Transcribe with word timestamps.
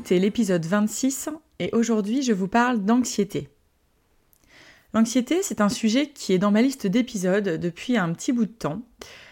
Écoutez 0.00 0.18
l'épisode 0.18 0.64
26 0.64 1.28
et 1.58 1.68
aujourd'hui 1.74 2.22
je 2.22 2.32
vous 2.32 2.48
parle 2.48 2.82
d'anxiété. 2.82 3.50
L'anxiété, 4.94 5.42
c'est 5.42 5.60
un 5.60 5.68
sujet 5.68 6.08
qui 6.08 6.32
est 6.32 6.38
dans 6.38 6.50
ma 6.50 6.62
liste 6.62 6.86
d'épisodes 6.86 7.60
depuis 7.60 7.98
un 7.98 8.10
petit 8.14 8.32
bout 8.32 8.46
de 8.46 8.50
temps. 8.50 8.80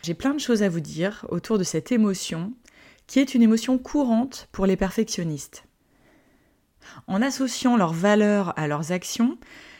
J'ai 0.02 0.12
plein 0.12 0.34
de 0.34 0.38
choses 0.38 0.62
à 0.62 0.68
vous 0.68 0.80
dire 0.80 1.24
autour 1.30 1.56
de 1.56 1.64
cette 1.64 1.90
émotion, 1.90 2.52
qui 3.06 3.18
est 3.18 3.34
une 3.34 3.40
émotion 3.40 3.78
courante 3.78 4.50
pour 4.52 4.66
les 4.66 4.76
perfectionnistes. 4.76 5.64
En 7.06 7.22
associant 7.22 7.78
leurs 7.78 7.94
valeurs 7.94 8.52
à 8.58 8.68
leurs 8.68 8.92
actions, 8.92 9.38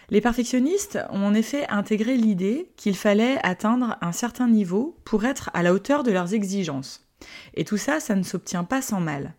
les 0.09 0.23
perfectionnistes 0.23 0.99
ont 1.11 1.23
en 1.23 1.35
effet 1.35 1.67
intégré 1.69 2.17
l'idée 2.17 2.73
qu'il 2.79 2.97
fallait 2.97 3.37
atteindre 3.43 3.99
un 4.01 4.13
certain 4.13 4.49
niveau 4.49 4.97
pour 5.05 5.27
être 5.27 5.51
à 5.53 5.63
la 5.63 5.75
hauteur 5.75 6.03
de 6.03 6.13
leurs 6.13 6.33
exigences. 6.33 7.07
Et 7.53 7.67
tout 7.67 7.77
ça, 7.77 8.01
ça 8.01 8.15
ne 8.15 8.23
s'obtient 8.23 8.65
pas 8.65 8.81
sans 8.81 9.01
mal. 9.01 9.35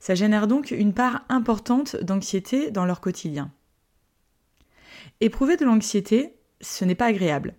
Ça 0.00 0.14
génère 0.14 0.46
donc 0.46 0.70
une 0.70 0.94
part 0.94 1.24
importante 1.28 1.96
d'anxiété 1.96 2.70
dans 2.70 2.86
leur 2.86 3.00
quotidien. 3.00 3.52
Éprouver 5.20 5.58
de 5.58 5.66
l'anxiété, 5.66 6.34
ce 6.62 6.86
n'est 6.86 6.94
pas 6.94 7.06
agréable. 7.06 7.54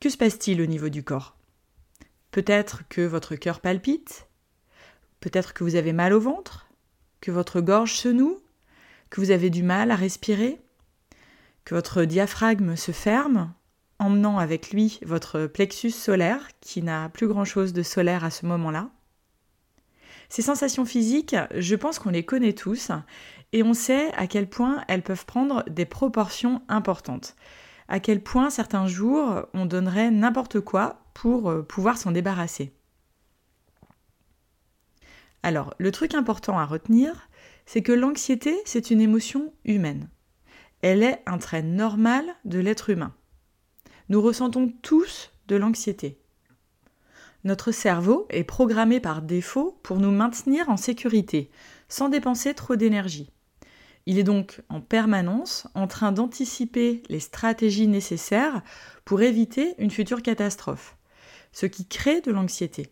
Que 0.00 0.10
se 0.10 0.16
passe-t-il 0.16 0.60
au 0.60 0.66
niveau 0.66 0.88
du 0.88 1.04
corps? 1.04 1.36
Peut-être 2.32 2.82
que 2.88 3.00
votre 3.00 3.36
cœur 3.36 3.60
palpite, 3.60 4.26
peut-être 5.20 5.54
que 5.54 5.62
vous 5.62 5.76
avez 5.76 5.92
mal 5.92 6.12
au 6.12 6.20
ventre, 6.20 6.68
que 7.20 7.30
votre 7.30 7.60
gorge 7.60 7.94
se 7.94 8.08
noue, 8.08 8.38
que 9.08 9.20
vous 9.20 9.30
avez 9.30 9.48
du 9.48 9.62
mal 9.62 9.92
à 9.92 9.96
respirer, 9.96 10.60
que 11.64 11.74
votre 11.74 12.02
diaphragme 12.02 12.76
se 12.76 12.92
ferme, 12.92 13.54
emmenant 13.98 14.38
avec 14.38 14.70
lui 14.70 14.98
votre 15.02 15.46
plexus 15.46 15.92
solaire, 15.92 16.48
qui 16.60 16.82
n'a 16.82 17.08
plus 17.08 17.28
grand-chose 17.28 17.72
de 17.72 17.82
solaire 17.82 18.24
à 18.24 18.30
ce 18.30 18.46
moment-là? 18.46 18.90
Ces 20.28 20.42
sensations 20.42 20.84
physiques, 20.84 21.36
je 21.54 21.74
pense 21.76 21.98
qu'on 21.98 22.10
les 22.10 22.24
connaît 22.24 22.52
tous 22.52 22.90
et 23.52 23.62
on 23.62 23.74
sait 23.74 24.12
à 24.14 24.26
quel 24.26 24.48
point 24.48 24.84
elles 24.88 25.02
peuvent 25.02 25.26
prendre 25.26 25.64
des 25.68 25.86
proportions 25.86 26.62
importantes. 26.68 27.36
À 27.88 28.00
quel 28.00 28.22
point 28.22 28.50
certains 28.50 28.86
jours 28.86 29.46
on 29.54 29.66
donnerait 29.66 30.10
n'importe 30.10 30.60
quoi 30.60 31.00
pour 31.14 31.50
euh, 31.50 31.62
pouvoir 31.62 31.96
s'en 31.96 32.10
débarrasser. 32.10 32.72
Alors, 35.42 35.74
le 35.78 35.92
truc 35.92 36.14
important 36.14 36.58
à 36.58 36.66
retenir, 36.66 37.28
c'est 37.66 37.82
que 37.82 37.92
l'anxiété, 37.92 38.56
c'est 38.64 38.90
une 38.90 39.00
émotion 39.00 39.52
humaine. 39.64 40.08
Elle 40.82 41.04
est 41.04 41.22
un 41.26 41.38
trait 41.38 41.62
normal 41.62 42.24
de 42.44 42.58
l'être 42.58 42.90
humain. 42.90 43.14
Nous 44.08 44.20
ressentons 44.20 44.72
tous 44.82 45.30
de 45.46 45.56
l'anxiété. 45.56 46.18
Notre 47.46 47.70
cerveau 47.70 48.26
est 48.28 48.42
programmé 48.42 48.98
par 48.98 49.22
défaut 49.22 49.78
pour 49.84 49.98
nous 49.98 50.10
maintenir 50.10 50.68
en 50.68 50.76
sécurité, 50.76 51.48
sans 51.88 52.08
dépenser 52.08 52.54
trop 52.54 52.74
d'énergie. 52.74 53.30
Il 54.06 54.18
est 54.18 54.24
donc 54.24 54.62
en 54.68 54.80
permanence 54.80 55.68
en 55.76 55.86
train 55.86 56.10
d'anticiper 56.10 57.04
les 57.08 57.20
stratégies 57.20 57.86
nécessaires 57.86 58.62
pour 59.04 59.22
éviter 59.22 59.76
une 59.78 59.92
future 59.92 60.22
catastrophe, 60.22 60.96
ce 61.52 61.66
qui 61.66 61.86
crée 61.86 62.20
de 62.20 62.32
l'anxiété. 62.32 62.90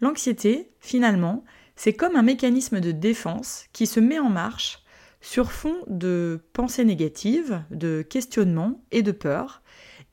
L'anxiété, 0.00 0.72
finalement, 0.80 1.44
c'est 1.76 1.92
comme 1.92 2.16
un 2.16 2.22
mécanisme 2.22 2.80
de 2.80 2.90
défense 2.90 3.66
qui 3.72 3.86
se 3.86 4.00
met 4.00 4.18
en 4.18 4.28
marche 4.28 4.82
sur 5.20 5.52
fond 5.52 5.76
de 5.86 6.40
pensées 6.52 6.84
négatives, 6.84 7.62
de 7.70 8.02
questionnements 8.02 8.82
et 8.90 9.02
de 9.04 9.12
peur, 9.12 9.62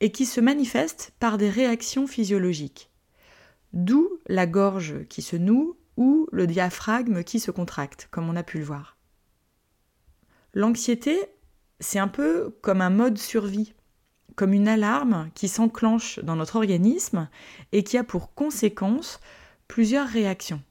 et 0.00 0.12
qui 0.12 0.26
se 0.26 0.40
manifeste 0.40 1.12
par 1.18 1.38
des 1.38 1.50
réactions 1.50 2.06
physiologiques. 2.06 2.90
D'où 3.72 4.08
la 4.26 4.46
gorge 4.46 5.06
qui 5.08 5.22
se 5.22 5.36
noue 5.36 5.76
ou 5.96 6.28
le 6.32 6.46
diaphragme 6.46 7.24
qui 7.24 7.40
se 7.40 7.50
contracte, 7.50 8.08
comme 8.10 8.28
on 8.28 8.36
a 8.36 8.42
pu 8.42 8.58
le 8.58 8.64
voir. 8.64 8.96
L'anxiété, 10.54 11.18
c'est 11.80 11.98
un 11.98 12.08
peu 12.08 12.56
comme 12.62 12.80
un 12.80 12.90
mode 12.90 13.18
survie, 13.18 13.74
comme 14.36 14.52
une 14.52 14.68
alarme 14.68 15.30
qui 15.34 15.48
s'enclenche 15.48 16.20
dans 16.20 16.36
notre 16.36 16.56
organisme 16.56 17.28
et 17.72 17.82
qui 17.82 17.98
a 17.98 18.04
pour 18.04 18.34
conséquence 18.34 19.20
plusieurs 19.66 20.08
réactions. 20.08 20.62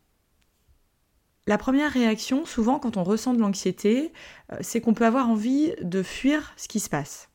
La 1.48 1.58
première 1.58 1.92
réaction, 1.92 2.46
souvent 2.46 2.80
quand 2.80 2.98
on 2.98 3.04
ressent 3.04 3.34
de 3.34 3.40
l'anxiété, 3.40 4.12
euh, 4.52 4.58
c'est 4.62 4.82
qu'on 4.82 4.94
peut 4.94 5.06
avoir 5.06 5.30
envie 5.30 5.74
de 5.82 6.04
fuir 6.04 6.54
ce 6.58 6.68
qui 6.68 6.80
se 6.80 6.90
passe. 6.90 7.30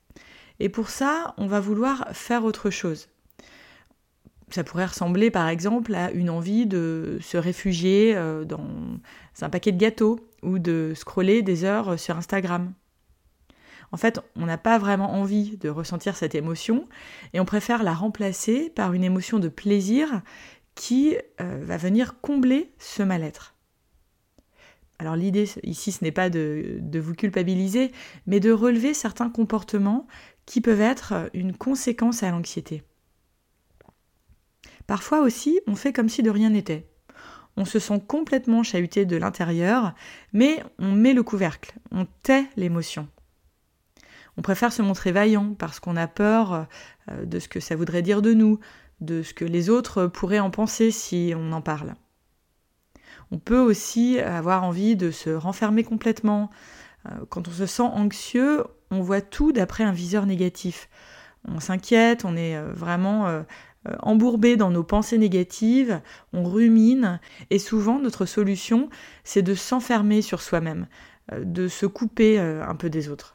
Et 0.61 0.69
pour 0.69 0.89
ça, 0.89 1.35
on 1.39 1.47
va 1.47 1.61
vouloir 1.61 2.09
faire 2.13 2.45
autre 2.45 2.71
chose. 2.71 3.09
Ça 4.51 4.65
pourrait 4.65 4.87
ressembler 4.87 5.31
par 5.31 5.49
exemple 5.49 5.95
à 5.95 6.11
une 6.11 6.29
envie 6.29 6.67
de 6.67 7.19
se 7.23 7.39
réfugier 7.39 8.15
euh, 8.15 8.45
dans 8.45 8.67
un 9.41 9.49
paquet 9.49 9.73
de 9.73 9.79
gâteaux 9.79 10.21
ou 10.43 10.59
de 10.59 10.93
scroller 10.95 11.43
des 11.43 11.65
heures 11.65 11.99
sur 11.99 12.17
Instagram. 12.17 12.73
En 13.93 13.97
fait, 13.99 14.21
on 14.37 14.47
n'a 14.47 14.59
pas 14.59 14.79
vraiment 14.79 15.15
envie 15.15 15.59
de 15.59 15.69
ressentir 15.69 16.17
cette 16.17 16.35
émotion 16.35 16.89
et 17.35 17.41
on 17.41 17.45
préfère 17.45 17.83
la 17.83 17.93
remplacer 17.93 18.71
par 18.71 18.95
une 18.95 19.05
émotion 19.05 19.39
de 19.39 19.49
plaisir 19.49 20.23
qui 20.75 21.17
euh, 21.41 21.61
va 21.63 21.77
venir 21.77 22.21
combler 22.21 22.73
ce 22.79 23.03
mal-être. 23.03 23.55
Alors 24.99 25.17
l'idée 25.17 25.49
ici, 25.65 25.91
ce 25.91 26.05
n'est 26.05 26.13
pas 26.13 26.31
de, 26.31 26.81
vous 26.95 27.15
culpabiliser, 27.15 27.91
mais 28.27 28.39
de 28.39 28.53
relever 28.53 28.95
certains 28.95 29.31
comportements 29.31 30.07
qui 30.47 30.61
peuvent 30.61 30.81
être 30.81 31.31
une 31.35 31.57
conséquence 31.57 32.23
à 32.23 32.31
l'anxiété. 32.31 32.83
Parfois 34.87 35.21
aussi, 35.21 35.61
on 35.67 35.75
fait 35.75 35.93
comme 35.93 36.09
si 36.09 36.23
de 36.23 36.31
rien 36.31 36.51
n'était. 36.51 36.89
On 37.57 37.65
se 37.65 37.79
sent 37.79 38.03
complètement 38.07 38.63
chahuté 38.63 39.05
de 39.05 39.17
l'intérieur, 39.17 39.95
mais 40.33 40.63
on 40.79 40.93
met 40.93 41.13
le 41.13 41.23
couvercle, 41.23 41.75
on 41.91 42.07
tait 42.23 42.47
l'émotion. 42.57 43.09
On 44.37 44.43
préfère 44.43 44.73
se 44.73 44.83
montrer 44.83 45.13
vaillant 45.13 45.55
parce 45.55 45.79
qu'on 45.79 45.97
a 45.97 46.07
peur 46.07 46.67
euh, 47.11 47.25
de 47.25 47.39
ce 47.39 47.49
que 47.49 47.61
ça 47.61 47.77
voudrait 47.77 48.03
dire 48.03 48.23
de 48.23 48.33
nous, 48.33 48.59
de 49.01 49.23
ce 49.23 49.35
que 49.35 49.45
les 49.45 49.69
autres 49.69 50.07
pourraient 50.07 50.39
en 50.39 50.51
penser 50.51 50.91
si 50.91 51.35
on 51.37 51.53
en 51.53 51.61
parle. 51.61 51.95
On 53.31 53.39
peut 53.39 53.61
aussi 53.61 54.19
avoir 54.21 54.65
envie 54.65 54.97
de 54.97 55.11
se 55.11 55.31
renfermer 55.31 55.85
complètement. 55.85 56.51
Euh, 57.07 57.25
quand 57.29 57.49
on 57.49 57.51
se 57.51 57.67
sent 57.67 57.83
anxieux, 57.83 58.65
on 58.93 59.01
voit 59.01 59.21
tout 59.21 59.53
d'après 59.53 59.85
un 59.85 59.93
viseur 59.93 60.27
négatif. 60.27 60.89
On 61.49 61.59
s'inquiète, 61.59 62.25
on 62.25 62.37
est 62.37 62.57
euh, 62.57 62.73
vraiment 62.73 63.27
euh, 63.27 63.43
embourbé 64.01 64.57
dans 64.57 64.71
nos 64.71 64.85
pensées 64.85 65.19
négatives, 65.19 66.01
on 66.33 66.45
rumine, 66.45 67.21
et 67.51 67.59
souvent 67.59 67.99
notre 67.99 68.27
solution, 68.27 68.89
c'est 69.25 69.43
de 69.43 69.55
s'enfermer 69.55 70.23
sur 70.23 70.41
soi-même, 70.41 70.87
de 71.37 71.67
se 71.67 71.87
couper 71.87 72.39
un 72.39 72.77
peu 72.77 72.91
des 72.91 73.09
autres. 73.09 73.35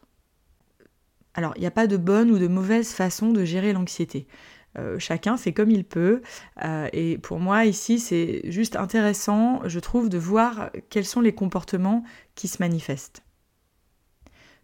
Alors, 1.33 1.51
il 1.57 1.59
n'y 1.59 1.68
a 1.68 1.71
pas 1.71 1.88
de 1.88 1.98
bonne 1.98 2.31
ou 2.31 2.39
de 2.39 2.48
mauvaise 2.48 2.94
façon 2.94 3.31
de 3.33 3.44
gérer 3.44 3.74
l'anxiété. 3.74 4.27
Euh, 4.77 5.00
chacun 5.00 5.38
fait 5.38 5.54
comme 5.54 5.71
il 5.71 5.83
peut. 5.83 6.21
Euh, 6.63 6.88
et 6.94 7.18
pour 7.18 7.39
moi, 7.39 7.65
ici, 7.65 8.00
c'est 8.00 8.42
juste 8.45 8.75
intéressant, 8.75 9.62
je 9.65 9.80
trouve, 9.80 10.09
de 10.09 10.18
voir 10.18 10.69
quels 10.89 11.06
sont 11.06 11.21
les 11.21 11.33
comportements 11.33 12.04
qui 12.36 12.48
se 12.48 12.62
manifestent. 12.62 13.24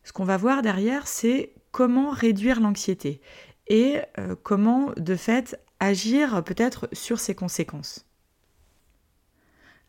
Ce 0.04 0.12
qu'on 0.12 0.26
va 0.26 0.38
voir 0.38 0.62
derrière, 0.62 1.08
c'est 1.08 1.54
comment 1.72 2.12
réduire 2.12 2.60
l'anxiété 2.60 3.22
et 3.68 4.00
euh, 4.20 4.36
comment, 4.42 4.92
de 4.98 5.16
fait, 5.16 5.60
agir 5.80 6.44
peut-être 6.44 6.90
sur 6.92 7.20
ses 7.20 7.36
conséquences. 7.36 8.06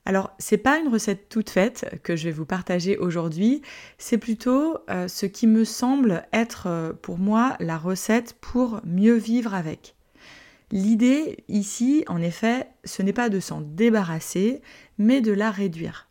Alors, 0.07 0.33
c'est 0.39 0.59
pas 0.59 0.79
une 0.79 0.89
recette 0.89 1.29
toute 1.31 1.49
faite 1.49 1.99
que 2.03 2.15
je 2.15 2.25
vais 2.25 2.31
vous 2.31 2.45
partager 2.45 2.99
aujourd'hui, 2.99 3.63
c'est 3.97 4.19
plutôt 4.19 4.77
euh, 4.91 5.09
ce 5.09 5.25
qui 5.25 5.47
me 5.47 5.65
semble 5.65 6.27
être 6.33 6.67
euh, 6.67 6.93
pour 6.93 7.19
moi 7.19 7.57
la 7.59 7.79
recette 7.79 8.35
pour 8.41 8.81
mieux 8.85 9.15
vivre 9.15 9.55
avec. 9.55 9.97
L'idée 10.71 11.45
ici, 11.49 12.05
en 12.09 12.21
effet, 12.21 12.69
ce 12.85 13.03
n'est 13.03 13.15
pas 13.15 13.31
de 13.31 13.41
s'en 13.41 13.63
débarrasser, 13.63 14.61
mais 14.99 15.21
de 15.23 15.33
la 15.33 15.51
réduire. 15.51 16.09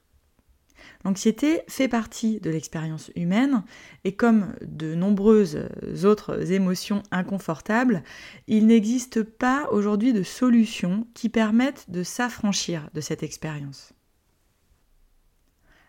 L'anxiété 1.06 1.62
fait 1.68 1.90
partie 1.90 2.40
de 2.40 2.50
l'expérience 2.50 3.12
humaine 3.16 3.64
et 4.06 4.16
comme 4.16 4.56
de 4.62 4.96
nombreuses 4.96 5.68
autres 6.06 6.52
émotions 6.52 7.04
inconfortables, 7.12 8.04
il 8.48 8.68
n'existe 8.68 9.22
pas 9.22 9.68
aujourd'hui 9.72 10.14
de 10.14 10.24
solutions 10.24 11.06
qui 11.14 11.28
permettent 11.28 11.90
de 11.90 12.04
s'affranchir 12.04 12.90
de 12.94 13.02
cette 13.02 13.22
expérience. 13.22 13.92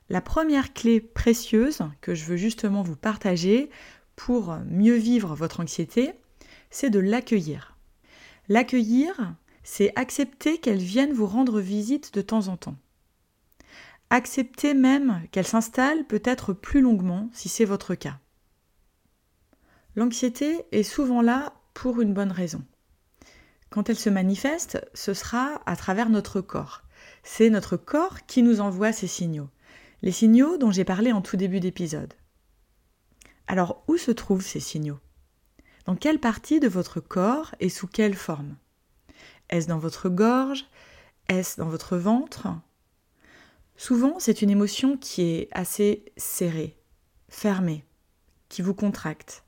La 0.08 0.20
première 0.20 0.74
clé 0.74 1.00
précieuse 1.00 1.78
que 2.00 2.14
je 2.14 2.24
veux 2.24 2.36
justement 2.36 2.82
vous 2.82 2.96
partager 2.96 3.70
pour 4.16 4.56
mieux 4.68 4.96
vivre 4.96 5.34
votre 5.34 5.60
anxiété, 5.60 6.12
c'est 6.70 6.90
de 6.90 6.98
l'accueillir. 6.98 7.76
L'accueillir, 8.48 9.34
c'est 9.62 9.92
accepter 9.96 10.58
qu'elle 10.58 10.78
vienne 10.78 11.12
vous 11.12 11.26
rendre 11.26 11.60
visite 11.60 12.12
de 12.12 12.20
temps 12.20 12.48
en 12.48 12.56
temps. 12.56 12.76
Acceptez 14.14 14.74
même 14.74 15.26
qu'elle 15.32 15.44
s'installe 15.44 16.06
peut-être 16.06 16.52
plus 16.52 16.80
longuement 16.80 17.28
si 17.32 17.48
c'est 17.48 17.64
votre 17.64 17.96
cas. 17.96 18.20
L'anxiété 19.96 20.64
est 20.70 20.84
souvent 20.84 21.20
là 21.20 21.54
pour 21.74 22.00
une 22.00 22.14
bonne 22.14 22.30
raison. 22.30 22.64
Quand 23.70 23.90
elle 23.90 23.98
se 23.98 24.10
manifeste, 24.10 24.88
ce 24.94 25.14
sera 25.14 25.60
à 25.66 25.74
travers 25.74 26.10
notre 26.10 26.40
corps. 26.40 26.82
C'est 27.24 27.50
notre 27.50 27.76
corps 27.76 28.24
qui 28.26 28.44
nous 28.44 28.60
envoie 28.60 28.92
ces 28.92 29.08
signaux. 29.08 29.50
Les 30.02 30.12
signaux 30.12 30.58
dont 30.58 30.70
j'ai 30.70 30.84
parlé 30.84 31.10
en 31.10 31.20
tout 31.20 31.36
début 31.36 31.58
d'épisode. 31.58 32.14
Alors 33.48 33.82
où 33.88 33.96
se 33.96 34.12
trouvent 34.12 34.46
ces 34.46 34.60
signaux? 34.60 35.00
Dans 35.86 35.96
quelle 35.96 36.20
partie 36.20 36.60
de 36.60 36.68
votre 36.68 37.00
corps 37.00 37.56
et 37.58 37.68
sous 37.68 37.88
quelle 37.88 38.14
forme? 38.14 38.54
Est-ce 39.50 39.66
dans 39.66 39.78
votre 39.78 40.08
gorge? 40.08 40.66
Est-ce 41.28 41.56
dans 41.56 41.68
votre 41.68 41.96
ventre? 41.96 42.46
Souvent, 43.76 44.16
c'est 44.18 44.42
une 44.42 44.50
émotion 44.50 44.96
qui 44.96 45.22
est 45.22 45.48
assez 45.52 46.04
serrée, 46.16 46.76
fermée, 47.28 47.84
qui 48.48 48.62
vous 48.62 48.74
contracte. 48.74 49.44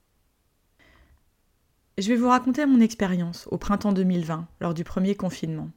Je 1.99 2.09
vais 2.09 2.17
vous 2.17 2.29
raconter 2.29 2.67
mon 2.67 2.81
expérience 2.81 3.47
au 3.51 3.57
printemps 3.57 3.93
2020, 3.93 4.49
lors 4.61 4.75
du 4.75 4.85
premier 4.85 5.15
confinement. 5.15 5.71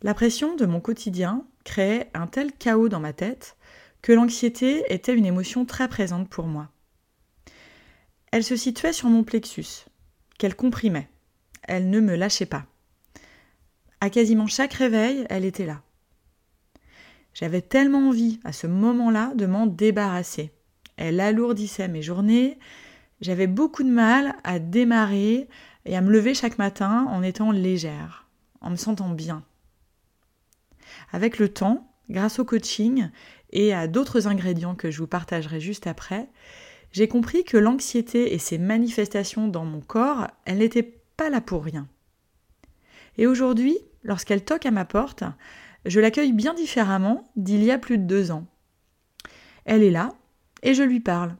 La 0.00 0.14
pression 0.14 0.54
de 0.54 0.64
mon 0.64 0.80
quotidien 0.80 1.44
créait 1.64 2.08
un 2.14 2.28
tel 2.28 2.52
chaos 2.52 2.88
dans 2.88 3.00
ma 3.00 3.12
tête 3.12 3.56
que 4.00 4.12
l'anxiété 4.12 4.84
était 4.92 5.14
une 5.14 5.26
émotion 5.26 5.64
très 5.64 5.88
présente 5.88 6.28
pour 6.28 6.46
moi. 6.46 6.70
Elle 8.30 8.44
se 8.44 8.56
situait 8.56 8.92
sur 8.92 9.08
mon 9.08 9.24
plexus, 9.24 9.86
qu'elle 10.38 10.54
comprimait. 10.54 11.10
Elle 11.64 11.90
ne 11.90 12.00
me 12.00 12.14
lâchait 12.14 12.46
pas. 12.46 12.66
À 14.00 14.08
quasiment 14.08 14.46
chaque 14.46 14.74
réveil, 14.74 15.26
elle 15.28 15.44
était 15.44 15.66
là. 15.66 15.82
J'avais 17.38 17.62
tellement 17.62 18.08
envie 18.08 18.40
à 18.42 18.52
ce 18.52 18.66
moment-là 18.66 19.32
de 19.36 19.46
m'en 19.46 19.66
débarrasser. 19.66 20.50
Elle 20.96 21.20
alourdissait 21.20 21.86
mes 21.86 22.02
journées. 22.02 22.58
J'avais 23.20 23.46
beaucoup 23.46 23.84
de 23.84 23.90
mal 23.90 24.34
à 24.42 24.58
démarrer 24.58 25.46
et 25.84 25.96
à 25.96 26.00
me 26.00 26.10
lever 26.10 26.34
chaque 26.34 26.58
matin 26.58 27.06
en 27.08 27.22
étant 27.22 27.52
légère, 27.52 28.26
en 28.60 28.70
me 28.70 28.76
sentant 28.76 29.10
bien. 29.10 29.44
Avec 31.12 31.38
le 31.38 31.48
temps, 31.48 31.88
grâce 32.10 32.40
au 32.40 32.44
coaching 32.44 33.08
et 33.50 33.72
à 33.72 33.86
d'autres 33.86 34.26
ingrédients 34.26 34.74
que 34.74 34.90
je 34.90 34.98
vous 34.98 35.06
partagerai 35.06 35.60
juste 35.60 35.86
après, 35.86 36.28
j'ai 36.90 37.06
compris 37.06 37.44
que 37.44 37.56
l'anxiété 37.56 38.34
et 38.34 38.38
ses 38.38 38.58
manifestations 38.58 39.46
dans 39.46 39.64
mon 39.64 39.80
corps, 39.80 40.26
elles 40.44 40.58
n'étaient 40.58 41.00
pas 41.16 41.30
là 41.30 41.40
pour 41.40 41.62
rien. 41.62 41.86
Et 43.16 43.28
aujourd'hui, 43.28 43.78
lorsqu'elle 44.02 44.44
toque 44.44 44.66
à 44.66 44.72
ma 44.72 44.84
porte, 44.84 45.22
je 45.88 46.00
l'accueille 46.00 46.32
bien 46.32 46.54
différemment 46.54 47.24
d'il 47.36 47.64
y 47.64 47.70
a 47.70 47.78
plus 47.78 47.98
de 47.98 48.04
deux 48.04 48.30
ans. 48.30 48.46
Elle 49.64 49.82
est 49.82 49.90
là 49.90 50.12
et 50.62 50.74
je 50.74 50.82
lui 50.82 51.00
parle. 51.00 51.34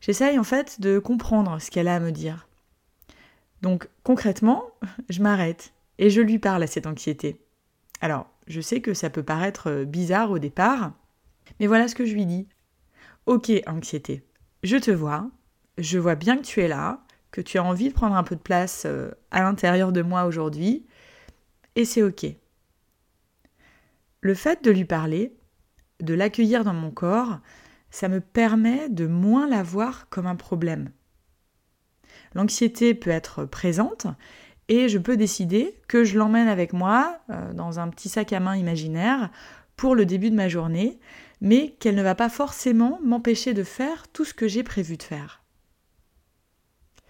J'essaye 0.00 0.38
en 0.38 0.44
fait 0.44 0.80
de 0.80 0.98
comprendre 0.98 1.60
ce 1.60 1.70
qu'elle 1.70 1.88
a 1.88 1.94
à 1.94 2.00
me 2.00 2.10
dire. 2.10 2.48
Donc 3.62 3.88
concrètement, 4.02 4.64
je 5.08 5.22
m'arrête 5.22 5.72
et 5.98 6.10
je 6.10 6.20
lui 6.20 6.38
parle 6.38 6.62
à 6.62 6.66
cette 6.66 6.86
anxiété. 6.86 7.40
Alors, 8.00 8.26
je 8.46 8.60
sais 8.60 8.80
que 8.80 8.94
ça 8.94 9.10
peut 9.10 9.22
paraître 9.22 9.84
bizarre 9.84 10.30
au 10.30 10.38
départ, 10.38 10.92
mais 11.60 11.66
voilà 11.66 11.86
ce 11.86 11.94
que 11.94 12.06
je 12.06 12.14
lui 12.14 12.26
dis. 12.26 12.48
Ok, 13.26 13.52
anxiété, 13.66 14.24
je 14.64 14.76
te 14.76 14.90
vois, 14.90 15.30
je 15.78 15.98
vois 15.98 16.14
bien 16.14 16.38
que 16.38 16.42
tu 16.42 16.60
es 16.60 16.68
là, 16.68 17.04
que 17.30 17.40
tu 17.40 17.58
as 17.58 17.64
envie 17.64 17.90
de 17.90 17.94
prendre 17.94 18.16
un 18.16 18.24
peu 18.24 18.34
de 18.34 18.40
place 18.40 18.84
euh, 18.86 19.10
à 19.30 19.42
l'intérieur 19.42 19.92
de 19.92 20.02
moi 20.02 20.24
aujourd'hui, 20.24 20.86
et 21.76 21.84
c'est 21.84 22.02
ok. 22.02 22.26
Le 24.20 24.34
fait 24.34 24.62
de 24.62 24.70
lui 24.70 24.84
parler, 24.84 25.36
de 26.00 26.14
l'accueillir 26.14 26.64
dans 26.64 26.74
mon 26.74 26.90
corps, 26.90 27.40
ça 27.90 28.08
me 28.08 28.20
permet 28.20 28.88
de 28.88 29.06
moins 29.06 29.48
la 29.48 29.62
voir 29.62 30.08
comme 30.10 30.26
un 30.26 30.36
problème. 30.36 30.90
L'anxiété 32.34 32.94
peut 32.94 33.10
être 33.10 33.44
présente 33.44 34.06
et 34.68 34.88
je 34.88 34.98
peux 34.98 35.16
décider 35.16 35.80
que 35.88 36.04
je 36.04 36.18
l'emmène 36.18 36.48
avec 36.48 36.72
moi 36.72 37.18
euh, 37.30 37.52
dans 37.52 37.80
un 37.80 37.88
petit 37.88 38.08
sac 38.08 38.32
à 38.32 38.40
main 38.40 38.56
imaginaire 38.56 39.30
pour 39.76 39.94
le 39.94 40.06
début 40.06 40.30
de 40.30 40.36
ma 40.36 40.48
journée, 40.48 41.00
mais 41.40 41.70
qu'elle 41.80 41.96
ne 41.96 42.02
va 42.02 42.14
pas 42.14 42.28
forcément 42.28 43.00
m'empêcher 43.02 43.54
de 43.54 43.64
faire 43.64 44.06
tout 44.08 44.24
ce 44.24 44.34
que 44.34 44.46
j'ai 44.46 44.62
prévu 44.62 44.96
de 44.96 45.02
faire. 45.02 45.42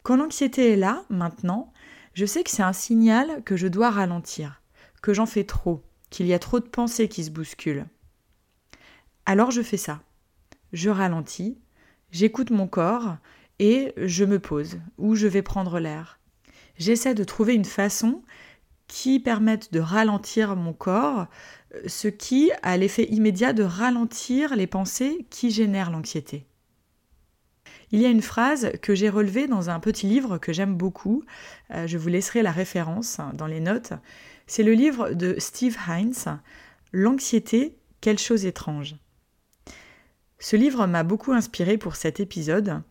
Quand 0.02 0.16
l'anxiété 0.16 0.72
est 0.72 0.76
là, 0.76 1.04
maintenant, 1.10 1.72
je 2.14 2.24
sais 2.24 2.44
que 2.44 2.50
c'est 2.50 2.62
un 2.62 2.72
signal 2.72 3.42
que 3.44 3.56
je 3.56 3.66
dois 3.66 3.90
ralentir, 3.90 4.62
que 5.02 5.12
j'en 5.12 5.26
fais 5.26 5.44
trop, 5.44 5.82
qu'il 6.10 6.26
y 6.26 6.34
a 6.34 6.38
trop 6.38 6.60
de 6.60 6.68
pensées 6.68 7.08
qui 7.08 7.24
se 7.24 7.30
bousculent. 7.30 7.86
Alors 9.26 9.50
je 9.50 9.62
fais 9.62 9.76
ça. 9.76 10.00
Je 10.72 10.90
ralentis, 10.90 11.58
j'écoute 12.10 12.50
mon 12.50 12.66
corps 12.66 13.16
et 13.58 13.92
je 13.96 14.24
me 14.24 14.38
pose 14.38 14.78
ou 14.98 15.14
je 15.14 15.26
vais 15.26 15.42
prendre 15.42 15.78
l'air. 15.80 16.18
J'essaie 16.78 17.14
de 17.14 17.24
trouver 17.24 17.54
une 17.54 17.64
façon 17.64 18.22
qui 18.86 19.20
permette 19.20 19.72
de 19.72 19.80
ralentir 19.80 20.56
mon 20.56 20.72
corps, 20.72 21.26
ce 21.86 22.08
qui 22.08 22.50
a 22.62 22.76
l'effet 22.76 23.04
immédiat 23.04 23.52
de 23.52 23.62
ralentir 23.62 24.56
les 24.56 24.66
pensées 24.66 25.26
qui 25.30 25.50
génèrent 25.50 25.90
l'anxiété. 25.90 26.46
Il 27.92 28.00
y 28.00 28.06
a 28.06 28.08
une 28.08 28.22
phrase 28.22 28.72
que 28.82 28.94
j'ai 28.94 29.08
relevée 29.08 29.46
dans 29.46 29.70
un 29.70 29.80
petit 29.80 30.06
livre 30.06 30.38
que 30.38 30.52
j'aime 30.52 30.74
beaucoup, 30.74 31.22
euh, 31.72 31.86
je 31.86 31.98
vous 31.98 32.08
laisserai 32.08 32.42
la 32.42 32.52
référence 32.52 33.18
dans 33.34 33.46
les 33.46 33.60
notes, 33.60 33.92
c'est 34.50 34.64
le 34.64 34.72
livre 34.72 35.10
de 35.10 35.36
Steve 35.38 35.78
Hines, 35.86 36.40
L'anxiété, 36.92 37.76
quelle 38.00 38.18
chose 38.18 38.46
étrange. 38.46 38.96
Ce 40.40 40.56
livre 40.56 40.88
m'a 40.88 41.04
beaucoup 41.04 41.30
inspiré 41.30 41.78
pour 41.78 41.94
cet 41.94 42.18
épisode. 42.18 42.82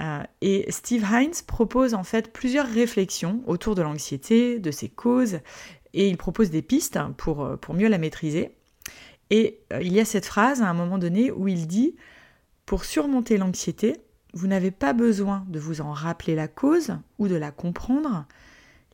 Euh, 0.00 0.22
et 0.40 0.64
Steve 0.72 1.06
Hines 1.12 1.34
propose 1.46 1.92
en 1.92 2.02
fait 2.02 2.32
plusieurs 2.32 2.66
réflexions 2.66 3.42
autour 3.46 3.74
de 3.74 3.82
l'anxiété, 3.82 4.58
de 4.58 4.70
ses 4.70 4.88
causes, 4.88 5.40
et 5.92 6.08
il 6.08 6.16
propose 6.16 6.48
des 6.48 6.62
pistes 6.62 6.98
pour, 7.18 7.44
euh, 7.44 7.56
pour 7.58 7.74
mieux 7.74 7.88
la 7.88 7.98
maîtriser. 7.98 8.56
Et 9.28 9.60
euh, 9.74 9.82
il 9.82 9.92
y 9.92 10.00
a 10.00 10.06
cette 10.06 10.24
phrase 10.24 10.62
à 10.62 10.70
un 10.70 10.74
moment 10.74 10.96
donné 10.96 11.30
où 11.30 11.46
il 11.46 11.66
dit 11.66 11.94
Pour 12.64 12.86
surmonter 12.86 13.36
l'anxiété, 13.36 13.98
vous 14.32 14.46
n'avez 14.46 14.70
pas 14.70 14.94
besoin 14.94 15.44
de 15.48 15.60
vous 15.60 15.82
en 15.82 15.92
rappeler 15.92 16.34
la 16.34 16.48
cause 16.48 16.96
ou 17.18 17.28
de 17.28 17.36
la 17.36 17.50
comprendre. 17.50 18.24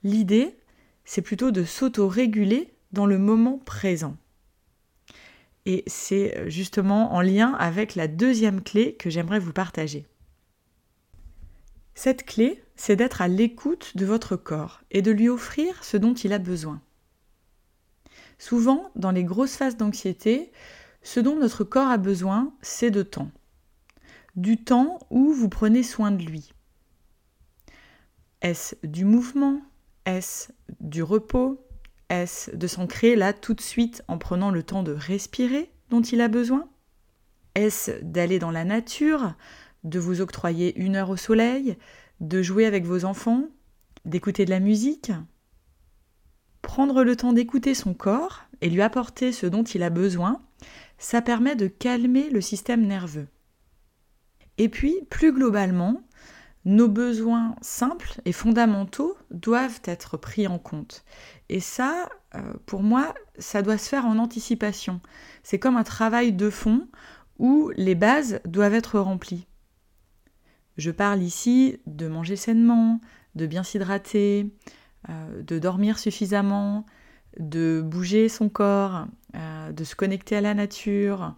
L'idée, 0.03 0.58
c'est 1.09 1.23
plutôt 1.23 1.51
de 1.51 1.65
s'auto-réguler 1.65 2.75
dans 2.93 3.07
le 3.07 3.17
moment 3.17 3.57
présent. 3.65 4.19
Et 5.65 5.83
c'est 5.87 6.37
euh, 6.37 6.51
justement 6.51 7.15
en 7.15 7.23
lien 7.23 7.55
avec 7.55 7.95
la 7.95 8.09
deuxième 8.09 8.63
clé 8.63 8.95
que 8.95 9.09
j'aimerais 9.09 9.39
vous 9.39 9.55
partager. 9.55 10.07
Cette 11.95 12.27
clé, 12.27 12.63
c'est 12.77 12.95
d'être 12.95 13.23
à 13.23 13.29
l'écoute 13.29 13.97
de 13.97 14.05
votre 14.05 14.37
corps 14.37 14.83
et 14.91 15.01
de 15.01 15.11
lui 15.11 15.31
offrir 15.31 15.83
ce 15.83 15.97
dont 15.97 16.13
il 16.13 16.35
a 16.35 16.39
besoin. 16.39 16.83
Souvent, 18.37 18.91
dans 18.95 19.11
les 19.11 19.25
grosses 19.25 19.57
phases 19.57 19.79
d'anxiété, 19.79 20.53
ce 21.03 21.21
dont 21.21 21.37
notre 21.37 21.65
corps 21.65 21.89
a 21.89 21.97
besoin, 21.97 22.53
c'est 22.61 22.91
de 22.91 23.03
temps. 23.03 23.31
Du 24.37 24.63
temps 24.63 24.99
où 25.09 25.33
vous 25.33 25.49
prenez 25.49 25.83
soin 25.83 26.11
de 26.11 26.23
lui. 26.23 26.53
Est-ce 28.43 28.75
du 28.85 29.07
mouvement 29.07 29.63
est-ce 30.09 30.49
du 30.81 31.03
repos 31.03 31.63
Est-ce 32.09 32.57
de 32.57 32.67
s'ancrer 32.67 33.15
là 33.15 33.35
tout 33.35 33.53
de 33.53 33.61
suite 33.61 34.03
en 34.09 34.17
prenant 34.17 34.51
le 34.51 34.63
temps 34.63 34.83
de 34.83 34.93
respirer 34.93 35.71
dont 35.91 36.01
il 36.01 36.23
a 36.23 36.29
besoin 36.29 36.67
Est-ce 37.55 37.91
d'aller 38.03 38.39
dans 38.39 38.51
la 38.51 38.65
nature, 38.65 39.35
de 39.85 39.99
vous 39.99 40.23
octroyer 40.23 40.75
une 40.81 40.97
heure 40.97 41.11
au 41.11 41.19
soleil, 41.19 41.77
de 42.21 42.41
jouer 42.41 42.65
avec 42.65 42.87
vos 42.87 43.05
enfants, 43.05 43.45
d'écouter 44.07 44.47
de 44.47 44.51
la 44.51 44.61
musique 44.61 45.13
Prendre 46.63 47.05
le 47.05 47.15
temps 47.15 47.35
d'écouter 47.35 47.75
son 47.75 47.93
corps 47.93 48.45
et 48.63 48.71
lui 48.71 48.81
apporter 48.81 49.31
ce 49.31 49.45
dont 49.45 49.63
il 49.63 49.83
a 49.83 49.91
besoin, 49.91 50.41
ça 50.97 51.21
permet 51.21 51.55
de 51.55 51.67
calmer 51.67 52.31
le 52.31 52.41
système 52.41 52.87
nerveux. 52.87 53.29
Et 54.57 54.71
puis, 54.71 54.97
plus 55.11 55.35
globalement, 55.35 56.03
nos 56.65 56.89
besoins 56.89 57.55
simples 57.61 58.21
et 58.25 58.33
fondamentaux 58.33 59.17
doivent 59.31 59.81
être 59.85 60.17
pris 60.17 60.47
en 60.47 60.59
compte. 60.59 61.05
Et 61.49 61.61
ça, 61.61 62.09
euh, 62.35 62.55
pour 62.67 62.83
moi, 62.83 63.15
ça 63.39 63.63
doit 63.63 63.79
se 63.79 63.89
faire 63.89 64.07
en 64.07 64.19
anticipation. 64.19 65.01
C'est 65.43 65.59
comme 65.59 65.77
un 65.77 65.85
travail 65.85 66.33
de 66.33 66.51
fond 66.51 66.89
où 67.39 67.71
les 67.77 67.95
bases 67.95 68.41
doivent 68.45 68.75
être 68.75 68.99
remplies. 68.99 69.47
Je 70.77 70.91
parle 70.91 71.23
ici 71.23 71.81
de 71.87 72.07
manger 72.07 72.37
sainement, 72.37 73.01
de 73.35 73.47
bien 73.47 73.63
s'hydrater, 73.63 74.53
euh, 75.09 75.43
de 75.43 75.59
dormir 75.59 75.99
suffisamment, 75.99 76.87
de 77.39 77.83
bouger 77.85 78.29
son 78.29 78.49
corps, 78.49 79.07
euh, 79.37 79.73
de 79.73 79.85
se 79.85 79.95
connecter 79.95 80.37
à 80.37 80.41
la 80.41 80.55
nature, 80.55 81.35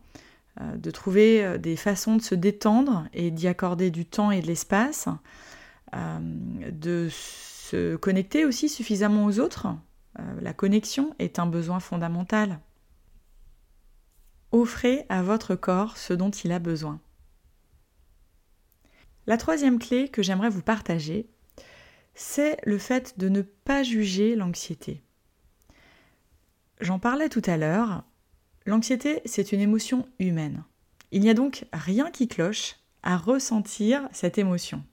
de 0.58 0.90
trouver 0.90 1.58
des 1.58 1.76
façons 1.76 2.16
de 2.16 2.22
se 2.22 2.34
détendre 2.34 3.06
et 3.12 3.30
d'y 3.30 3.48
accorder 3.48 3.90
du 3.90 4.04
temps 4.04 4.30
et 4.30 4.40
de 4.40 4.46
l'espace, 4.46 5.08
de 5.92 7.08
se 7.10 7.96
connecter 7.96 8.44
aussi 8.44 8.68
suffisamment 8.68 9.26
aux 9.26 9.38
autres. 9.38 9.68
la 10.40 10.52
connexion 10.52 11.14
est 11.18 11.38
un 11.38 11.46
besoin 11.46 11.80
fondamental. 11.80 12.58
Offrez 14.52 15.06
à 15.08 15.22
votre 15.22 15.54
corps 15.54 15.96
ce 15.96 16.12
dont 16.12 16.30
il 16.30 16.52
a 16.52 16.58
besoin. 16.58 17.00
La 19.26 19.36
troisième 19.36 19.78
clé 19.78 20.08
que 20.08 20.22
j'aimerais 20.22 20.50
vous 20.50 20.62
partager, 20.62 21.28
c'est 22.14 22.58
le 22.64 22.78
fait 22.78 23.18
de 23.18 23.28
ne 23.28 23.42
pas 23.42 23.84
juger 23.84 24.34
l'anxiété. 24.34 25.02
J'en 26.80 26.98
parlais 26.98 27.28
tout 27.28 27.42
à 27.46 27.56
l'heure, 27.56 28.02
l'anxiété 28.66 29.22
c'est 29.24 29.52
une 29.52 29.60
émotion 29.60 30.08
humaine. 30.18 30.64
Il 31.12 31.20
n'y 31.20 31.30
a 31.30 31.34
donc 31.34 31.64
rien 31.72 32.10
qui 32.10 32.28
cloche 32.28 32.76
à 33.02 33.16
ressentir 33.16 34.08
cette 34.12 34.38
émotion. 34.38 34.84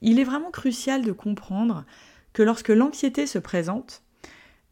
Il 0.00 0.18
est 0.18 0.24
vraiment 0.24 0.50
crucial 0.50 1.02
de 1.04 1.12
comprendre 1.12 1.84
que 2.32 2.42
lorsque 2.42 2.68
l'anxiété 2.68 3.26
se 3.26 3.38
présente, 3.38 4.02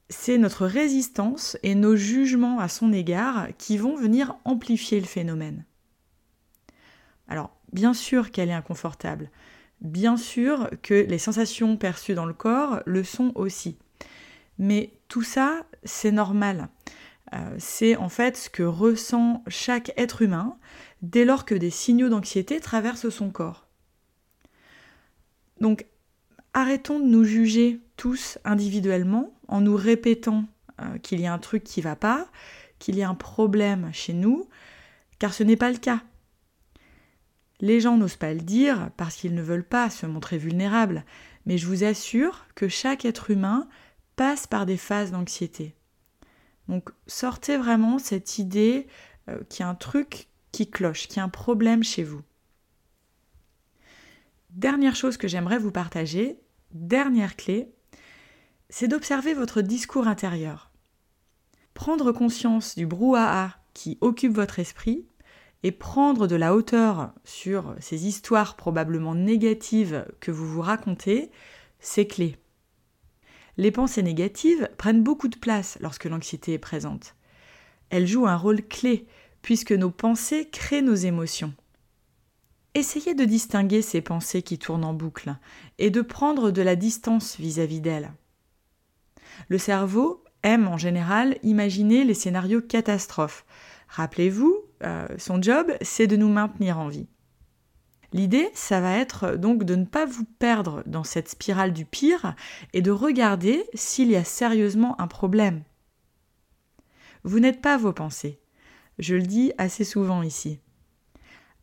c'est 0.09 0.38
notre 0.38 0.67
résistance 0.67 1.57
et 1.62 1.75
nos 1.75 1.97
jugements 1.97 2.61
à 2.61 2.69
son 2.69 2.93
égard 2.93 3.49
qui 3.59 3.76
vont 3.76 3.97
venir 3.97 4.37
amplifier 4.45 5.00
le 5.00 5.07
phénomène. 5.07 5.65
Alors, 7.29 7.57
bien 7.73 7.93
sûr 7.93 8.31
qu'elle 8.31 8.50
est 8.50 8.53
inconfortable, 8.53 9.31
Bien 9.81 10.17
sûr 10.17 10.71
que 10.83 10.95
les 10.95 11.19
sensations 11.19 11.76
perçues 11.76 12.15
dans 12.15 12.25
le 12.25 12.33
corps 12.33 12.81
le 12.87 13.05
sont 13.05 13.33
aussi. 13.35 13.76
Mais 14.59 14.91
tout 15.09 15.23
ça, 15.23 15.65
c'est 15.85 16.12
normal. 16.12 16.69
Euh, 17.35 17.56
c'est 17.59 17.97
en 17.97 18.09
fait 18.09 18.37
ce 18.37 18.50
que 18.50 18.62
ressent 18.62 19.42
chaque 19.49 19.92
être 19.97 20.23
humain 20.23 20.56
dès 21.02 21.25
lors 21.25 21.45
que 21.45 21.54
des 21.54 21.71
signaux 21.71 22.09
d'anxiété 22.09 22.61
traversent 22.61 23.09
son 23.09 23.30
corps. 23.30 23.66
Donc 25.61 25.87
arrêtons 26.54 27.00
de 27.00 27.06
nous 27.06 27.25
juger 27.25 27.80
tous 27.97 28.38
individuellement 28.45 29.35
en 29.49 29.61
nous 29.61 29.76
répétant 29.76 30.45
euh, 30.80 30.99
qu'il 30.99 31.21
y 31.21 31.26
a 31.26 31.33
un 31.33 31.38
truc 31.38 31.64
qui 31.64 31.80
ne 31.80 31.85
va 31.85 31.97
pas, 31.97 32.28
qu'il 32.78 32.97
y 32.97 33.02
a 33.02 33.09
un 33.09 33.14
problème 33.14 33.90
chez 33.92 34.12
nous, 34.12 34.49
car 35.18 35.35
ce 35.35 35.42
n'est 35.42 35.56
pas 35.56 35.71
le 35.71 35.78
cas. 35.78 36.02
Les 37.61 37.80
gens 37.80 37.97
n'osent 37.97 38.16
pas 38.16 38.35
le 38.35 38.40
dire 38.40 38.90
parce 38.97 39.16
qu'ils 39.16 39.35
ne 39.35 39.42
veulent 39.42 39.64
pas 39.64 39.88
se 39.90 40.06
montrer 40.06 40.37
vulnérables, 40.38 41.04
mais 41.47 41.59
je 41.59 41.66
vous 41.66 41.85
assure 41.85 42.47
que 42.54 42.68
chaque 42.68 43.04
être 43.04 43.30
humain 43.30 43.68
passe 44.16 44.47
par 44.47 44.66
des 44.66 44.76
phases 44.76 45.12
d'anxiété. 45.12 45.75
Donc 46.68 46.90
sortez 47.06 47.56
vraiment 47.56 47.99
cette 47.99 48.38
idée 48.38 48.87
euh, 49.28 49.42
qu'il 49.49 49.61
y 49.61 49.62
a 49.62 49.68
un 49.68 49.75
truc 49.75 50.28
qui 50.52 50.70
cloche, 50.70 51.08
qu'il 51.08 51.18
y 51.18 51.20
a 51.20 51.25
un 51.25 51.28
problème 51.28 51.85
chez 51.85 52.02
vous. 52.02 52.23
Dernière 54.50 54.96
chose 54.96 55.16
que 55.16 55.28
j'aimerais 55.28 55.58
vous 55.58 55.70
partager, 55.70 56.40
dernière 56.73 57.37
clé, 57.37 57.70
c'est 58.70 58.88
d'observer 58.88 59.35
votre 59.35 59.61
discours 59.61 60.08
intérieur. 60.08 60.70
Prendre 61.75 62.11
conscience 62.11 62.75
du 62.75 62.87
brouhaha 62.87 63.50
qui 63.75 63.99
occupe 64.00 64.32
votre 64.32 64.58
esprit 64.58 65.04
et 65.62 65.73
prendre 65.73 66.26
de 66.26 66.37
la 66.37 66.54
hauteur 66.54 67.12
sur 67.25 67.75
ces 67.80 68.06
histoires 68.06 68.56
probablement 68.56 69.14
négatives 69.14 70.06
que 70.20 70.30
vous 70.30 70.46
vous 70.46 70.62
racontez, 70.62 71.30
c'est 71.80 72.06
clé. 72.06 72.38
Les 73.59 73.71
pensées 73.71 74.03
négatives 74.03 74.69
prennent 74.77 75.03
beaucoup 75.03 75.29
de 75.29 75.37
place 75.37 75.79
lorsque 75.81 76.05
l'anxiété 76.05 76.53
est 76.53 76.59
présente. 76.59 77.15
Elles 77.91 78.07
jouent 78.07 78.27
un 78.27 78.37
rôle 78.37 78.63
clé 78.63 79.07
puisque 79.43 79.73
nos 79.73 79.91
pensées 79.91 80.49
créent 80.51 80.83
nos 80.83 80.95
émotions. 80.95 81.55
Essayez 82.75 83.15
de 83.15 83.25
distinguer 83.25 83.81
ces 83.81 84.03
pensées 84.03 84.43
qui 84.43 84.59
tournent 84.59 84.85
en 84.85 84.93
boucle 84.93 85.35
et 85.79 85.89
de 85.89 86.03
prendre 86.03 86.51
de 86.51 86.61
la 86.61 86.77
distance 86.77 87.39
vis-à-vis 87.39 87.81
d'elles. 87.81 88.13
Le 89.49 89.57
cerveau 89.57 90.23
aime 90.43 90.69
en 90.69 90.77
général 90.77 91.39
imaginer 91.43 92.05
les 92.05 92.15
scénarios 92.15 92.61
catastrophes. 92.61 93.47
Rappelez-vous, 93.89 94.59
euh, 94.83 95.07
son 95.17 95.41
job, 95.41 95.73
c'est 95.81 96.07
de 96.07 96.17
nous 96.17 96.29
maintenir 96.29 96.79
en 96.79 96.89
vie. 96.89 97.09
L'idée, 98.13 98.49
ça 98.55 98.81
va 98.81 98.97
être 98.97 99.37
donc 99.37 99.65
de 99.65 99.75
ne 99.75 99.85
pas 99.85 100.07
vous 100.07 100.25
perdre 100.39 100.83
dans 100.87 101.05
cette 101.05 101.29
spirale 101.29 101.73
du 101.73 101.85
pire 101.85 102.35
et 102.73 102.83
de 102.83 102.91
regarder 102.91 103.65
s'il 103.75 104.11
y 104.11 104.17
a 104.17 104.25
sérieusement 104.25 105.01
un 105.01 105.07
problème. 105.07 105.63
Vous 107.25 107.41
n'êtes 107.41 107.61
pas 107.61 107.77
vos 107.77 107.93
pensées. 107.93 108.41
Je 108.99 109.17
le 109.17 109.23
dis 109.23 109.53
assez 109.59 109.85
souvent 109.85 110.23
ici. 110.23 110.61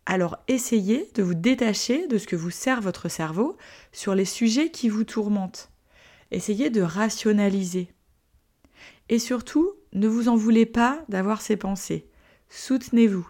Alors 0.06 0.38
essayez 0.48 1.10
de 1.16 1.24
vous 1.24 1.34
détacher 1.34 2.08
de 2.08 2.18
ce 2.18 2.28
que 2.28 2.36
vous 2.36 2.52
sert 2.52 2.82
votre 2.82 3.08
cerveau 3.08 3.58
sur 3.94 4.16
les 4.16 4.26
sujets 4.26 4.70
qui 4.70 4.90
vous 4.90 5.06
tourmentent. 5.06 5.72
Essayez 6.32 6.70
de 6.70 6.82
rationaliser. 6.82 7.90
Et 9.08 9.20
surtout, 9.20 9.72
ne 9.94 10.08
vous 10.08 10.28
en 10.28 10.36
voulez 10.36 10.66
pas 10.66 11.04
d'avoir 11.08 11.42
ces 11.42 11.56
pensées 11.56 12.10
soutenez-vous. 12.54 13.28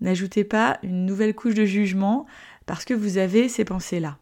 N'ajoutez 0.00 0.44
pas 0.44 0.78
une 0.82 1.06
nouvelle 1.06 1.34
couche 1.34 1.54
de 1.54 1.64
jugement 1.64 2.26
parce 2.66 2.84
que 2.84 2.94
vous 2.94 3.18
avez 3.18 3.48
ces 3.48 3.64
pensées-là. 3.64 4.18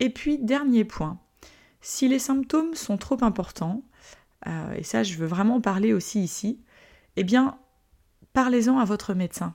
Et 0.00 0.10
puis, 0.10 0.38
dernier 0.38 0.84
point, 0.84 1.18
si 1.80 2.08
les 2.08 2.18
symptômes 2.18 2.74
sont 2.74 2.98
trop 2.98 3.22
importants, 3.22 3.82
euh, 4.46 4.74
et 4.74 4.82
ça 4.82 5.02
je 5.02 5.14
veux 5.14 5.26
vraiment 5.26 5.60
parler 5.60 5.92
aussi 5.92 6.22
ici, 6.22 6.60
eh 7.16 7.24
bien, 7.24 7.58
parlez-en 8.32 8.78
à 8.78 8.84
votre 8.84 9.14
médecin. 9.14 9.54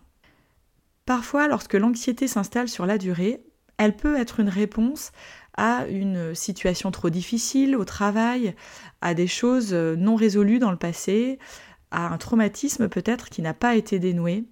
Parfois, 1.06 1.48
lorsque 1.48 1.74
l'anxiété 1.74 2.28
s'installe 2.28 2.70
sur 2.70 2.86
la 2.86 2.98
durée, 2.98 3.44
elle 3.78 3.96
peut 3.96 4.18
être 4.18 4.40
une 4.40 4.50
réponse 4.50 5.12
à 5.58 5.86
une 5.88 6.34
situation 6.34 6.92
trop 6.92 7.10
difficile 7.10 7.76
au 7.76 7.84
travail, 7.84 8.56
à 9.02 9.14
des 9.14 9.28
choses 9.28 9.74
non 9.74 10.16
résolues 10.16 10.60
dans 10.60 10.72
le 10.72 10.78
passé, 10.78 11.40
à 11.92 12.08
un 12.08 12.18
traumatisme 12.18 12.88
peut-être 12.88 13.30
qui 13.30 13.42
n'a 13.42 13.54
pas 13.54 13.76
été 13.76 14.00
dénoué. 14.00 14.46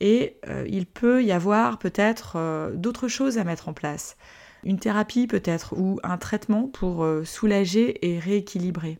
Et 0.00 0.38
euh, 0.48 0.64
il 0.68 0.86
peut 0.86 1.22
y 1.22 1.32
avoir 1.32 1.78
peut-être 1.78 2.34
euh, 2.36 2.74
d'autres 2.74 3.08
choses 3.08 3.38
à 3.38 3.44
mettre 3.44 3.68
en 3.68 3.74
place. 3.74 4.16
Une 4.64 4.78
thérapie 4.78 5.26
peut-être 5.26 5.74
ou 5.76 6.00
un 6.02 6.18
traitement 6.18 6.66
pour 6.66 7.04
euh, 7.04 7.24
soulager 7.24 8.10
et 8.10 8.18
rééquilibrer. 8.18 8.98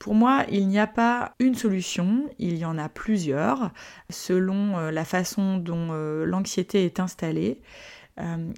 Pour 0.00 0.16
moi, 0.16 0.46
il 0.50 0.66
n'y 0.66 0.80
a 0.80 0.88
pas 0.88 1.36
une 1.38 1.54
solution, 1.54 2.28
il 2.40 2.58
y 2.58 2.64
en 2.64 2.76
a 2.76 2.88
plusieurs 2.88 3.70
selon 4.08 4.90
la 4.90 5.04
façon 5.04 5.58
dont 5.58 5.92
l'anxiété 6.24 6.84
est 6.84 6.98
installée. 6.98 7.62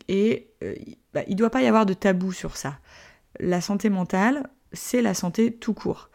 Et 0.08 0.48
bah, 1.12 1.20
il 1.26 1.32
ne 1.32 1.36
doit 1.36 1.50
pas 1.50 1.60
y 1.60 1.66
avoir 1.66 1.84
de 1.84 1.92
tabou 1.92 2.32
sur 2.32 2.56
ça. 2.56 2.78
La 3.40 3.60
santé 3.60 3.90
mentale, 3.90 4.48
c'est 4.72 5.02
la 5.02 5.12
santé 5.12 5.52
tout 5.52 5.74
court. 5.74 6.08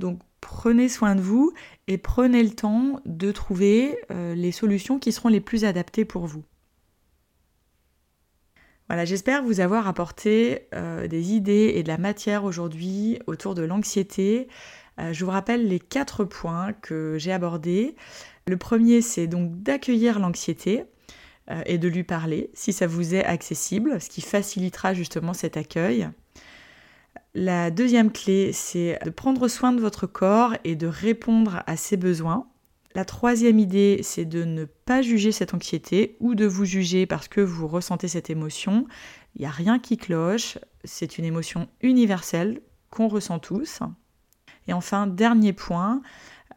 Donc 0.00 0.18
prenez 0.40 0.88
soin 0.88 1.14
de 1.14 1.20
vous 1.20 1.52
et 1.90 1.98
prenez 1.98 2.42
le 2.42 2.50
temps 2.50 3.00
de 3.04 3.32
trouver 3.32 3.98
euh, 4.10 4.34
les 4.34 4.52
solutions 4.52 4.98
qui 4.98 5.12
seront 5.12 5.28
les 5.28 5.40
plus 5.40 5.64
adaptées 5.64 6.04
pour 6.04 6.26
vous. 6.26 6.44
Voilà, 8.88 9.04
j'espère 9.04 9.44
vous 9.44 9.60
avoir 9.60 9.86
apporté 9.86 10.66
des 10.72 11.32
idées 11.32 11.74
et 11.76 11.84
de 11.84 11.88
la 11.88 11.96
matière 11.96 12.42
aujourd'hui 12.42 13.20
autour 13.28 13.54
de 13.54 13.62
l'anxiété. 13.62 14.48
je 14.98 15.24
vous 15.24 15.30
rappelle 15.30 15.68
les 15.68 15.78
quatre 15.78 16.24
points 16.24 16.72
que 16.72 17.14
j'ai 17.16 17.30
abordés. 17.30 17.94
Le 18.48 18.56
premier, 18.56 19.00
c'est 19.00 19.28
donc 19.28 19.62
d'accueillir 19.62 20.18
l'anxiété. 20.18 20.86
Euh, 21.50 21.62
et 21.66 21.78
de 21.78 21.88
lui 21.88 22.04
parler 22.04 22.50
si 22.54 22.72
ça 22.72 22.86
vous 22.86 23.14
est 23.14 23.24
accessible, 23.24 24.00
ce 24.00 24.08
qui 24.08 24.20
facilitera 24.20 24.94
justement 24.94 25.32
cet 25.32 25.56
accueil. 25.56 26.08
La 27.34 27.70
deuxième 27.70 28.10
clé, 28.10 28.52
c'est 28.52 28.98
de 29.04 29.10
prendre 29.10 29.46
soin 29.46 29.72
de 29.72 29.80
votre 29.80 30.06
corps 30.06 30.54
et 30.64 30.74
de 30.74 30.88
répondre 30.88 31.62
à 31.66 31.76
ses 31.76 31.96
besoins. 31.96 32.48
La 32.96 33.04
troisième 33.04 33.60
idée, 33.60 34.00
c'est 34.02 34.24
de 34.24 34.42
ne 34.42 34.64
pas 34.64 35.00
juger 35.00 35.30
cette 35.30 35.54
anxiété 35.54 36.16
ou 36.18 36.34
de 36.34 36.44
vous 36.44 36.64
juger 36.64 37.06
parce 37.06 37.28
que 37.28 37.40
vous 37.40 37.68
ressentez 37.68 38.08
cette 38.08 38.30
émotion, 38.30 38.86
Il 39.36 39.42
n'y 39.42 39.46
a 39.46 39.50
rien 39.50 39.78
qui 39.78 39.96
cloche, 39.96 40.58
c'est 40.82 41.18
une 41.18 41.24
émotion 41.24 41.68
universelle 41.82 42.62
qu'on 42.90 43.06
ressent 43.06 43.38
tous. 43.38 43.78
Et 44.66 44.72
enfin, 44.72 45.06
dernier 45.06 45.52
point, 45.52 46.02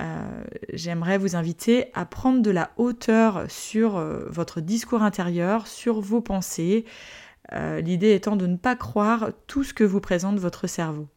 euh, 0.01 0.43
j'aimerais 0.73 1.19
vous 1.19 1.35
inviter 1.35 1.91
à 1.93 2.05
prendre 2.05 2.41
de 2.41 2.49
la 2.49 2.71
hauteur 2.77 3.45
sur 3.47 3.97
euh, 3.97 4.25
votre 4.27 4.59
discours 4.59 5.03
intérieur, 5.03 5.67
sur 5.67 6.01
vos 6.01 6.21
pensées, 6.21 6.85
euh, 7.51 7.81
l'idée 7.81 8.13
étant 8.13 8.35
de 8.35 8.47
ne 8.47 8.55
pas 8.55 8.75
croire 8.75 9.31
tout 9.47 9.63
ce 9.63 9.73
que 9.73 9.83
vous 9.83 9.99
présente 9.99 10.39
votre 10.39 10.67
cerveau. 10.67 11.07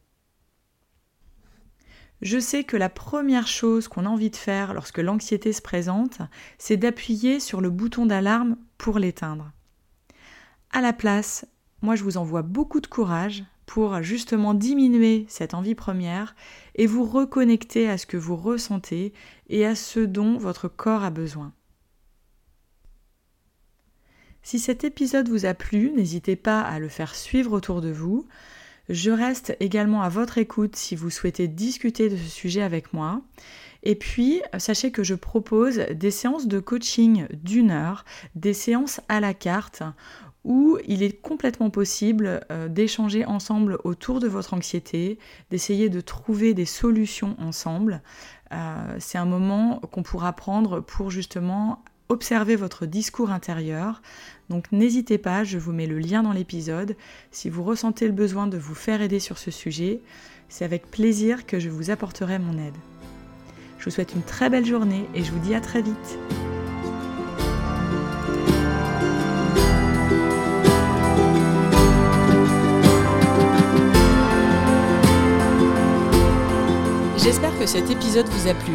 Je 2.22 2.38
sais 2.38 2.64
que 2.64 2.76
la 2.76 2.88
première 2.88 3.46
chose 3.46 3.88
qu'on 3.88 4.06
a 4.06 4.08
envie 4.08 4.30
de 4.30 4.36
faire 4.36 4.72
lorsque 4.72 4.98
l'anxiété 4.98 5.52
se 5.52 5.60
présente, 5.60 6.18
c'est 6.56 6.78
d'appuyer 6.78 7.40
sur 7.40 7.60
le 7.60 7.70
bouton 7.70 8.06
d'alarme 8.06 8.56
pour 8.78 8.98
l'éteindre. 8.98 9.52
À 10.72 10.80
la 10.80 10.94
place, 10.94 11.46
moi 11.82 11.94
je 11.94 12.02
vous 12.02 12.16
envoie 12.16 12.42
beaucoup 12.42 12.80
de 12.80 12.86
courage 12.86 13.44
pour 13.66 14.02
justement 14.02 14.54
diminuer 14.54 15.26
cette 15.28 15.52
envie 15.52 15.74
première 15.74 16.34
et 16.74 16.86
vous 16.86 17.04
reconnecter 17.04 17.88
à 17.88 17.98
ce 17.98 18.06
que 18.06 18.16
vous 18.16 18.36
ressentez 18.36 19.12
et 19.48 19.66
à 19.66 19.74
ce 19.74 20.00
dont 20.00 20.38
votre 20.38 20.68
corps 20.68 21.04
a 21.04 21.10
besoin. 21.10 21.52
Si 24.46 24.60
cet 24.60 24.84
épisode 24.84 25.28
vous 25.28 25.44
a 25.44 25.54
plu, 25.54 25.90
n'hésitez 25.90 26.36
pas 26.36 26.60
à 26.60 26.78
le 26.78 26.86
faire 26.86 27.16
suivre 27.16 27.50
autour 27.50 27.80
de 27.80 27.90
vous. 27.90 28.28
Je 28.88 29.10
reste 29.10 29.56
également 29.58 30.02
à 30.02 30.08
votre 30.08 30.38
écoute 30.38 30.76
si 30.76 30.94
vous 30.94 31.10
souhaitez 31.10 31.48
discuter 31.48 32.08
de 32.08 32.16
ce 32.16 32.28
sujet 32.28 32.62
avec 32.62 32.92
moi. 32.92 33.22
Et 33.82 33.96
puis, 33.96 34.42
sachez 34.58 34.92
que 34.92 35.02
je 35.02 35.16
propose 35.16 35.78
des 35.90 36.12
séances 36.12 36.46
de 36.46 36.60
coaching 36.60 37.26
d'une 37.32 37.72
heure, 37.72 38.04
des 38.36 38.52
séances 38.52 39.00
à 39.08 39.18
la 39.18 39.34
carte, 39.34 39.82
où 40.44 40.78
il 40.86 41.02
est 41.02 41.20
complètement 41.20 41.70
possible 41.70 42.46
euh, 42.52 42.68
d'échanger 42.68 43.24
ensemble 43.24 43.78
autour 43.82 44.20
de 44.20 44.28
votre 44.28 44.54
anxiété, 44.54 45.18
d'essayer 45.50 45.88
de 45.88 46.00
trouver 46.00 46.54
des 46.54 46.66
solutions 46.66 47.34
ensemble. 47.40 48.00
Euh, 48.52 48.96
c'est 49.00 49.18
un 49.18 49.26
moment 49.26 49.80
qu'on 49.90 50.04
pourra 50.04 50.34
prendre 50.34 50.78
pour 50.78 51.10
justement 51.10 51.82
observer 52.08 52.56
votre 52.56 52.86
discours 52.86 53.30
intérieur. 53.30 54.02
Donc 54.48 54.70
n'hésitez 54.72 55.18
pas, 55.18 55.44
je 55.44 55.58
vous 55.58 55.72
mets 55.72 55.86
le 55.86 55.98
lien 55.98 56.22
dans 56.22 56.32
l'épisode. 56.32 56.96
Si 57.30 57.50
vous 57.50 57.64
ressentez 57.64 58.06
le 58.06 58.12
besoin 58.12 58.46
de 58.46 58.58
vous 58.58 58.74
faire 58.74 59.02
aider 59.02 59.18
sur 59.20 59.38
ce 59.38 59.50
sujet, 59.50 60.00
c'est 60.48 60.64
avec 60.64 60.90
plaisir 60.90 61.46
que 61.46 61.58
je 61.58 61.68
vous 61.68 61.90
apporterai 61.90 62.38
mon 62.38 62.58
aide. 62.58 62.76
Je 63.78 63.86
vous 63.86 63.90
souhaite 63.90 64.14
une 64.14 64.22
très 64.22 64.50
belle 64.50 64.66
journée 64.66 65.08
et 65.14 65.22
je 65.22 65.32
vous 65.32 65.40
dis 65.40 65.54
à 65.54 65.60
très 65.60 65.82
vite. 65.82 66.18
J'espère 77.18 77.58
que 77.58 77.66
cet 77.66 77.90
épisode 77.90 78.28
vous 78.28 78.48
a 78.48 78.54
plu. 78.54 78.74